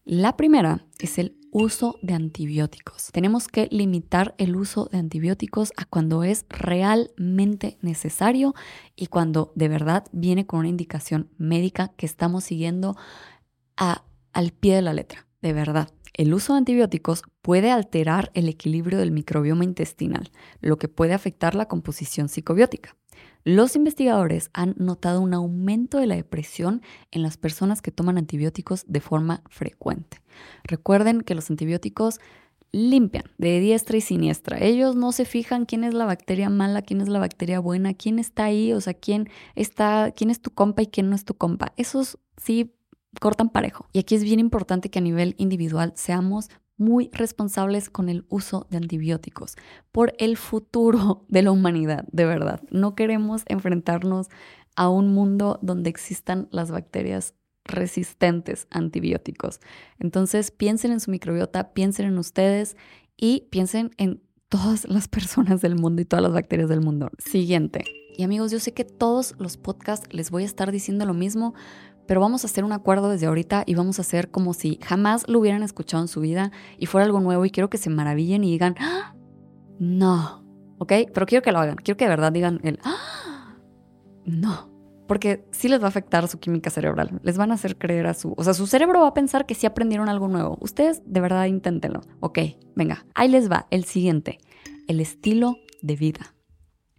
[0.05, 3.09] La primera es el uso de antibióticos.
[3.11, 8.53] Tenemos que limitar el uso de antibióticos a cuando es realmente necesario
[8.95, 12.95] y cuando de verdad viene con una indicación médica que estamos siguiendo
[13.75, 15.89] al pie de la letra, de verdad.
[16.17, 21.53] El uso de antibióticos puede alterar el equilibrio del microbioma intestinal, lo que puede afectar
[21.53, 22.95] la composición psicobiótica.
[23.43, 28.83] Los investigadores han notado un aumento de la depresión en las personas que toman antibióticos
[28.87, 30.17] de forma frecuente.
[30.63, 32.19] Recuerden que los antibióticos
[32.71, 34.57] limpian de diestra y siniestra.
[34.59, 38.19] Ellos no se fijan quién es la bacteria mala, quién es la bacteria buena, quién
[38.19, 41.35] está ahí, o sea, quién está, quién es tu compa y quién no es tu
[41.35, 41.73] compa.
[41.77, 42.73] Esos sí
[43.19, 43.87] cortan parejo.
[43.93, 48.67] Y aquí es bien importante que a nivel individual seamos muy responsables con el uso
[48.69, 49.55] de antibióticos
[49.91, 52.61] por el futuro de la humanidad, de verdad.
[52.69, 54.27] No queremos enfrentarnos
[54.75, 57.33] a un mundo donde existan las bacterias
[57.65, 59.59] resistentes a antibióticos.
[59.99, 62.77] Entonces piensen en su microbiota, piensen en ustedes
[63.17, 67.09] y piensen en todas las personas del mundo y todas las bacterias del mundo.
[67.17, 67.83] Siguiente.
[68.15, 71.53] Y amigos, yo sé que todos los podcasts les voy a estar diciendo lo mismo,
[72.07, 75.27] pero vamos a hacer un acuerdo desde ahorita y vamos a hacer como si jamás
[75.27, 78.43] lo hubieran escuchado en su vida y fuera algo nuevo y quiero que se maravillen
[78.43, 79.15] y digan, ¡Ah!
[79.79, 80.43] no,
[80.77, 80.93] ¿ok?
[81.13, 83.57] Pero quiero que lo hagan, quiero que de verdad digan el, ¡Ah!
[84.25, 84.69] no,
[85.07, 88.13] porque sí les va a afectar su química cerebral, les van a hacer creer a
[88.13, 90.57] su, o sea, su cerebro va a pensar que sí aprendieron algo nuevo.
[90.61, 92.39] Ustedes de verdad inténtenlo, ¿ok?
[92.75, 94.39] Venga, ahí les va el siguiente,
[94.87, 96.36] el estilo de vida.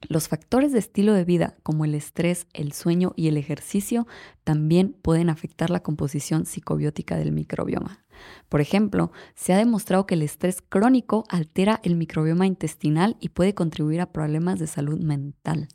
[0.02, 4.06] Los factores de estilo de vida, como el estrés, el sueño y el ejercicio,
[4.44, 8.04] también pueden afectar la composición psicobiótica del microbioma.
[8.48, 13.54] Por ejemplo, se ha demostrado que el estrés crónico altera el microbioma intestinal y puede
[13.54, 15.68] contribuir a problemas de salud mental.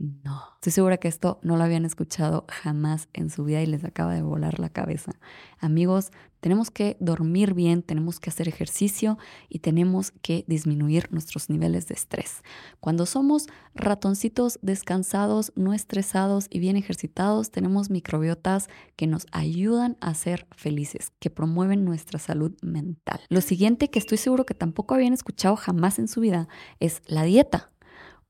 [0.00, 0.42] No.
[0.54, 4.14] Estoy segura que esto no lo habían escuchado jamás en su vida y les acaba
[4.14, 5.12] de volar la cabeza.
[5.58, 6.10] Amigos,
[6.40, 9.18] tenemos que dormir bien, tenemos que hacer ejercicio
[9.50, 12.42] y tenemos que disminuir nuestros niveles de estrés.
[12.80, 20.14] Cuando somos ratoncitos descansados, no estresados y bien ejercitados, tenemos microbiotas que nos ayudan a
[20.14, 23.20] ser felices, que promueven nuestra salud mental.
[23.28, 27.24] Lo siguiente que estoy seguro que tampoco habían escuchado jamás en su vida es la
[27.24, 27.70] dieta.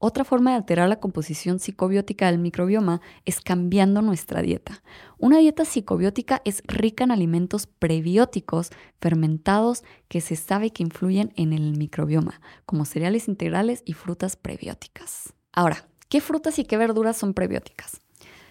[0.02, 4.82] Otra forma de alterar la composición psicobiótica del microbioma es cambiando nuestra dieta.
[5.18, 11.52] Una dieta psicobiótica es rica en alimentos prebióticos fermentados que se sabe que influyen en
[11.52, 15.34] el microbioma, como cereales integrales y frutas prebióticas.
[15.52, 18.00] Ahora, ¿qué frutas y qué verduras son prebióticas?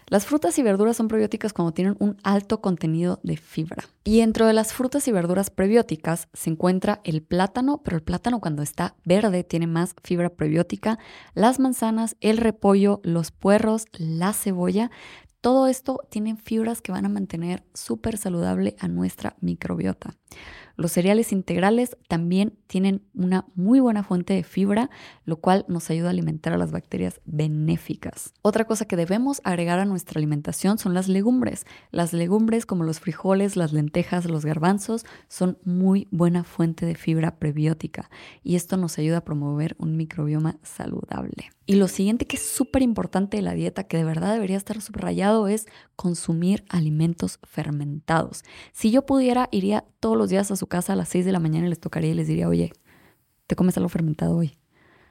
[0.09, 3.83] Las frutas y verduras son prebióticas cuando tienen un alto contenido de fibra.
[4.03, 8.39] Y dentro de las frutas y verduras prebióticas se encuentra el plátano, pero el plátano
[8.41, 10.97] cuando está verde tiene más fibra prebiótica,
[11.35, 14.89] las manzanas, el repollo, los puerros, la cebolla.
[15.41, 20.15] Todo esto tiene fibras que van a mantener súper saludable a nuestra microbiota.
[20.75, 24.91] Los cereales integrales también tienen una muy buena fuente de fibra,
[25.25, 28.35] lo cual nos ayuda a alimentar a las bacterias benéficas.
[28.43, 31.65] Otra cosa que debemos agregar a nuestra alimentación son las legumbres.
[31.89, 37.37] Las legumbres como los frijoles, las lentejas, los garbanzos son muy buena fuente de fibra
[37.37, 38.11] prebiótica
[38.43, 41.49] y esto nos ayuda a promover un microbioma saludable.
[41.69, 44.81] Y lo siguiente que es súper importante de la dieta, que de verdad debería estar
[44.81, 48.43] subrayado, es consumir alimentos fermentados.
[48.71, 51.39] Si yo pudiera, iría todos los días a su casa a las 6 de la
[51.39, 52.58] mañana y les tocaría y les diría, oye,
[53.49, 54.59] te comes algo fermentado hoy.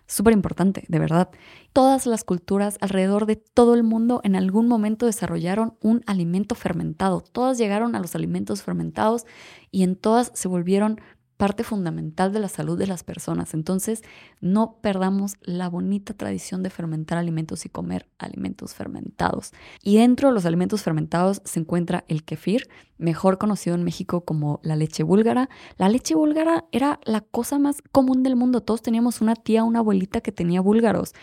[0.07, 1.29] Súper importante, de verdad.
[1.73, 7.21] Todas las culturas alrededor de todo el mundo en algún momento desarrollaron un alimento fermentado.
[7.21, 9.27] Todas llegaron a los alimentos fermentados
[9.73, 11.01] y en todas se volvieron
[11.39, 13.55] parte fundamental de la salud de las personas.
[13.55, 14.03] Entonces,
[14.41, 19.53] no perdamos la bonita tradición de fermentar alimentos y comer alimentos fermentados.
[19.83, 24.59] Y dentro de los alimentos fermentados se encuentra el kefir, mejor conocido en México como
[24.65, 25.49] la leche búlgara.
[25.77, 28.61] La leche búlgara era la cosa más común del mundo.
[28.61, 31.15] Todos teníamos una tía, una abuelita que tenía búlgaros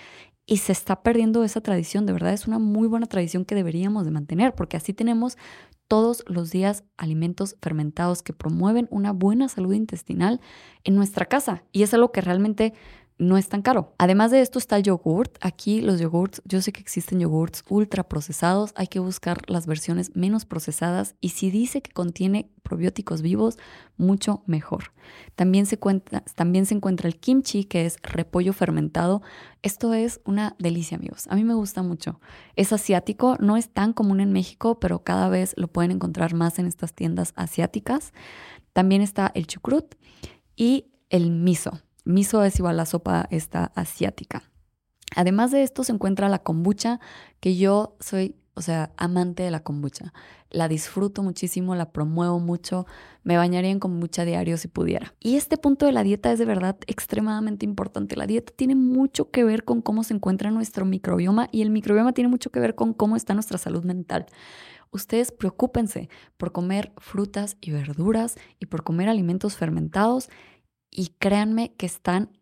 [0.45, 2.05] y se está perdiendo esa tradición.
[2.05, 5.37] De verdad es una muy buena tradición que deberíamos de mantener porque así tenemos
[5.87, 10.41] todos los días alimentos fermentados que promueven una buena salud intestinal
[10.83, 11.63] en nuestra casa.
[11.71, 12.73] Y es algo que realmente
[13.17, 13.93] no es tan caro.
[13.97, 15.37] Además de esto está el yogurt.
[15.41, 20.15] Aquí los yogurts, yo sé que existen yogurts ultra procesados, hay que buscar las versiones
[20.15, 23.57] menos procesadas y si dice que contiene probióticos vivos,
[23.95, 24.91] mucho mejor.
[25.35, 25.77] También se,
[26.35, 29.21] también se encuentra el kimchi, que es repollo fermentado.
[29.61, 31.27] Esto es una delicia, amigos.
[31.29, 32.19] A mí me gusta mucho.
[32.55, 36.59] Es asiático, no es tan común en México, pero cada vez lo pueden encontrar más
[36.59, 38.13] en estas tiendas asiáticas.
[38.73, 39.95] También está el chucrut
[40.55, 41.79] y el miso.
[42.05, 44.43] Miso es igual la sopa esta asiática.
[45.15, 46.99] Además de esto se encuentra la kombucha,
[47.39, 50.13] que yo soy, o sea, amante de la kombucha.
[50.51, 52.85] La disfruto muchísimo, la promuevo mucho,
[53.23, 55.15] me bañaría en kombucha diario si pudiera.
[55.19, 58.15] Y este punto de la dieta es de verdad extremadamente importante.
[58.15, 62.13] La dieta tiene mucho que ver con cómo se encuentra nuestro microbioma y el microbioma
[62.13, 64.27] tiene mucho que ver con cómo está nuestra salud mental.
[64.91, 70.29] Ustedes preocúpense por comer frutas y verduras y por comer alimentos fermentados
[70.95, 72.37] y créanme que están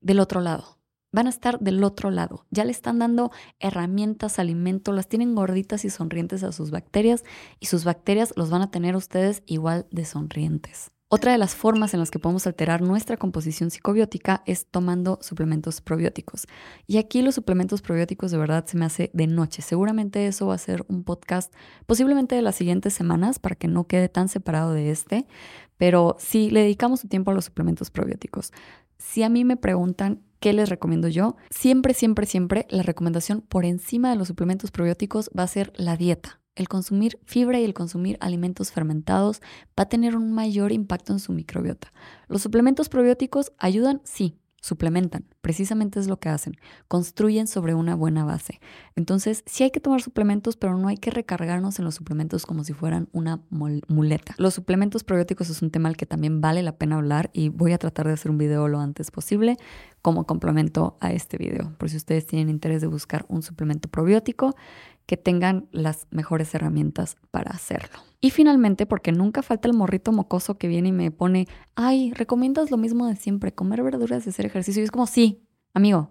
[0.00, 0.78] del otro lado.
[1.12, 2.44] Van a estar del otro lado.
[2.50, 3.30] Ya le están dando
[3.60, 7.24] herramientas, alimento, las tienen gorditas y sonrientes a sus bacterias
[7.60, 10.90] y sus bacterias los van a tener ustedes igual de sonrientes.
[11.08, 15.80] Otra de las formas en las que podemos alterar nuestra composición psicobiótica es tomando suplementos
[15.80, 16.46] probióticos.
[16.88, 19.62] Y aquí los suplementos probióticos de verdad se me hace de noche.
[19.62, 21.54] Seguramente eso va a ser un podcast
[21.86, 25.28] posiblemente de las siguientes semanas para que no quede tan separado de este.
[25.76, 28.52] Pero si le dedicamos su tiempo a los suplementos probióticos,
[28.98, 33.64] si a mí me preguntan qué les recomiendo yo, siempre, siempre, siempre la recomendación por
[33.64, 36.40] encima de los suplementos probióticos va a ser la dieta.
[36.54, 39.40] El consumir fibra y el consumir alimentos fermentados
[39.78, 41.92] va a tener un mayor impacto en su microbiota.
[42.28, 46.56] Los suplementos probióticos ayudan, sí, suplementan, precisamente es lo que hacen,
[46.88, 48.60] construyen sobre una buena base.
[48.96, 52.64] Entonces, sí hay que tomar suplementos, pero no hay que recargarnos en los suplementos como
[52.64, 54.34] si fueran una muleta.
[54.38, 57.74] Los suplementos probióticos es un tema al que también vale la pena hablar y voy
[57.74, 59.58] a tratar de hacer un video lo antes posible
[60.00, 64.56] como complemento a este video, por si ustedes tienen interés de buscar un suplemento probiótico
[65.04, 67.98] que tengan las mejores herramientas para hacerlo.
[68.24, 72.70] Y finalmente, porque nunca falta el morrito mocoso que viene y me pone, ay, ¿recomiendas
[72.70, 74.80] lo mismo de siempre, comer verduras y hacer ejercicio?
[74.80, 76.10] Y es como, sí, amigo,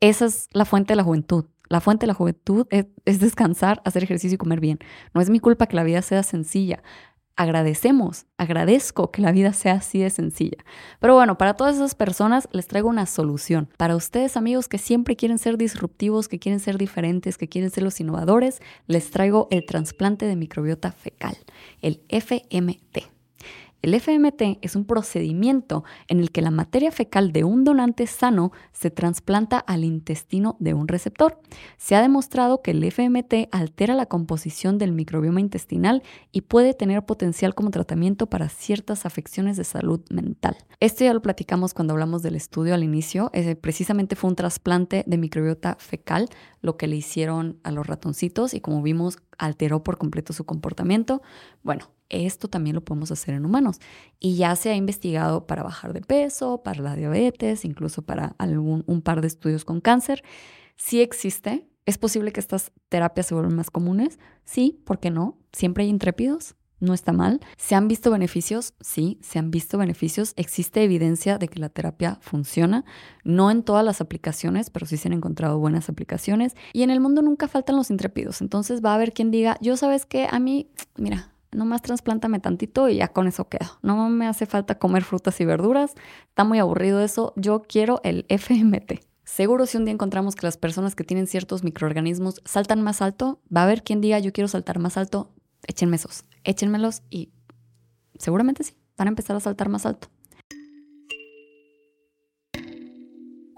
[0.00, 1.44] esa es la fuente de la juventud.
[1.68, 4.80] La fuente de la juventud es, es, descansar, hacer ejercicio y comer bien.
[5.14, 6.82] No es mi culpa que la vida sea sencilla
[7.36, 10.58] agradecemos, agradezco que la vida sea así de sencilla.
[11.00, 13.68] Pero bueno, para todas esas personas les traigo una solución.
[13.76, 17.84] Para ustedes amigos que siempre quieren ser disruptivos, que quieren ser diferentes, que quieren ser
[17.84, 21.36] los innovadores, les traigo el trasplante de microbiota fecal,
[21.80, 23.21] el FMT.
[23.82, 28.52] El FMT es un procedimiento en el que la materia fecal de un donante sano
[28.70, 31.40] se trasplanta al intestino de un receptor.
[31.78, 37.04] Se ha demostrado que el FMT altera la composición del microbioma intestinal y puede tener
[37.04, 40.56] potencial como tratamiento para ciertas afecciones de salud mental.
[40.78, 43.32] Esto ya lo platicamos cuando hablamos del estudio al inicio.
[43.60, 46.28] precisamente fue un trasplante de microbiota fecal
[46.60, 51.20] lo que le hicieron a los ratoncitos y como vimos alteró por completo su comportamiento.
[51.62, 53.80] Bueno, esto también lo podemos hacer en humanos.
[54.20, 58.84] Y ya se ha investigado para bajar de peso, para la diabetes, incluso para algún,
[58.86, 60.22] un par de estudios con cáncer.
[60.76, 61.68] Sí existe.
[61.84, 64.20] ¿Es posible que estas terapias se vuelvan más comunes?
[64.44, 65.38] Sí, ¿por qué no?
[65.52, 67.40] Siempre hay intrépidos, no está mal.
[67.56, 68.74] ¿Se han visto beneficios?
[68.80, 70.34] Sí, se han visto beneficios.
[70.36, 72.84] Existe evidencia de que la terapia funciona.
[73.24, 76.56] No en todas las aplicaciones, pero sí se han encontrado buenas aplicaciones.
[76.72, 78.42] Y en el mundo nunca faltan los intrépidos.
[78.42, 82.88] Entonces va a haber quien diga, yo sabes que a mí, mira, nomás trasplántame tantito
[82.88, 83.78] y ya con eso quedo.
[83.82, 85.94] No me hace falta comer frutas y verduras,
[86.28, 89.04] está muy aburrido eso, yo quiero el FMT.
[89.24, 93.40] Seguro si un día encontramos que las personas que tienen ciertos microorganismos saltan más alto,
[93.54, 95.30] va a haber quien diga yo quiero saltar más alto,
[95.66, 97.30] échenme esos, échenmelos y
[98.18, 100.08] seguramente sí, van a empezar a saltar más alto.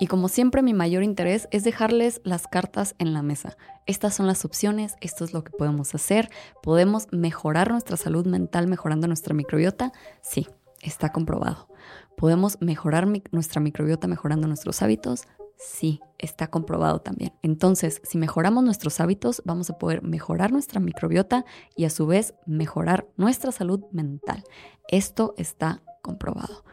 [0.05, 3.57] Y como siempre, mi mayor interés es dejarles las cartas en la mesa.
[3.87, 6.29] Estas son las opciones, esto es lo que podemos hacer.
[6.63, 9.93] ¿Podemos mejorar nuestra salud mental mejorando nuestra microbiota?
[10.21, 10.49] Sí,
[10.83, 11.69] está comprobado.
[12.17, 15.23] ¿Podemos mejorar nuestra microbiota mejorando nuestros hábitos?
[15.65, 17.33] Sí, está comprobado también.
[17.41, 22.35] Entonces, si mejoramos nuestros hábitos, vamos a poder mejorar nuestra microbiota y a su vez
[22.45, 24.45] mejorar nuestra salud mental.
[24.89, 26.65] Esto está comprobado.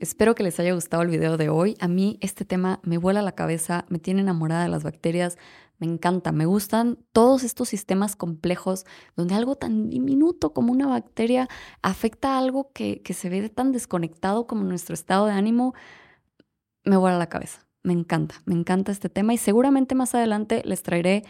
[0.00, 1.76] Espero que les haya gustado el video de hoy.
[1.78, 5.36] A mí este tema me vuela la cabeza, me tiene enamorada de las bacterias,
[5.78, 11.48] me encanta, me gustan todos estos sistemas complejos donde algo tan diminuto como una bacteria
[11.82, 15.74] afecta a algo que, que se ve tan desconectado como nuestro estado de ánimo.
[16.84, 17.66] Me vuela la cabeza.
[17.84, 21.24] Me encanta, me encanta este tema y seguramente más adelante les traeré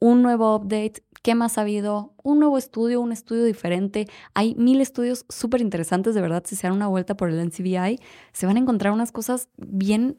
[0.00, 4.06] un nuevo update, qué más ha habido, un nuevo estudio, un estudio diferente.
[4.34, 8.00] Hay mil estudios súper interesantes, de verdad, si se dan una vuelta por el NCBI,
[8.32, 10.18] se van a encontrar unas cosas bien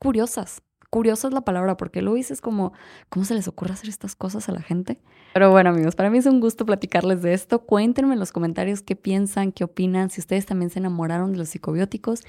[0.00, 0.62] curiosas.
[0.90, 2.72] Curiosa es la palabra, porque lo dices como,
[3.08, 4.98] ¿cómo se les ocurre hacer estas cosas a la gente?
[5.32, 7.60] Pero bueno, amigos, para mí es un gusto platicarles de esto.
[7.60, 11.50] Cuéntenme en los comentarios qué piensan, qué opinan, si ustedes también se enamoraron de los
[11.50, 12.24] psicobióticos.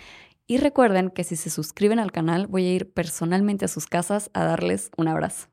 [0.48, 4.30] Y recuerden que si se suscriben al canal, voy a ir personalmente a sus casas
[4.34, 5.51] a darles un abrazo.